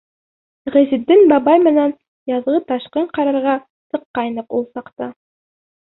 [0.75, 1.93] Ғизетдин бабай менән
[2.33, 5.13] яҙғы ташҡын ҡарарға сыҡҡайныҡ ул саҡта.